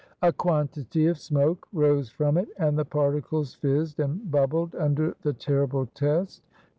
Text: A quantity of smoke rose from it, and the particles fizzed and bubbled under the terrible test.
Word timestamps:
A 0.23 0.33
quantity 0.33 1.05
of 1.05 1.19
smoke 1.19 1.67
rose 1.71 2.09
from 2.09 2.35
it, 2.39 2.49
and 2.57 2.75
the 2.75 2.83
particles 2.83 3.53
fizzed 3.53 3.99
and 3.99 4.31
bubbled 4.31 4.73
under 4.73 5.13
the 5.21 5.31
terrible 5.31 5.85
test. 5.85 6.41